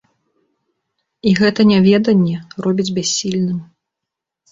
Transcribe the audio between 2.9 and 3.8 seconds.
бяссільным.